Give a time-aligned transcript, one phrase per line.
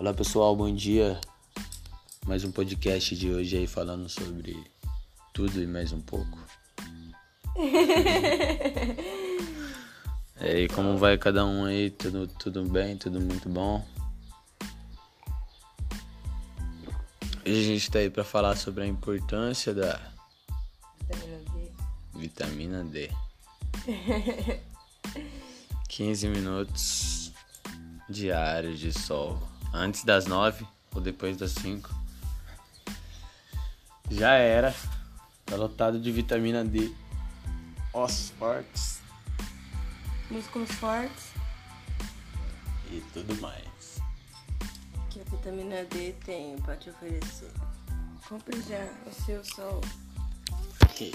[0.00, 1.20] Olá pessoal, bom dia.
[2.24, 4.64] Mais um podcast de hoje aí falando sobre
[5.34, 6.38] tudo e mais um pouco.
[10.40, 11.90] e aí, como vai cada um aí?
[11.90, 12.96] Tudo, tudo bem?
[12.96, 13.84] Tudo muito bom?
[17.44, 20.00] Hoje a gente tá aí pra falar sobre a importância da
[22.14, 22.84] Vitamina D.
[22.84, 23.10] vitamina D.
[25.88, 27.32] 15 minutos
[28.08, 29.57] diários de sol.
[29.72, 31.90] Antes das 9 ou depois das 5.
[34.10, 34.74] Já era.
[35.44, 36.92] Tá lotado de vitamina D.
[37.92, 38.98] Ossos fortes
[40.30, 41.32] Músculos fortes.
[42.90, 43.98] e tudo mais.
[45.08, 47.50] Que a vitamina D tem pra te oferecer.
[48.28, 49.80] Compre já o seu sol.
[50.94, 51.10] Que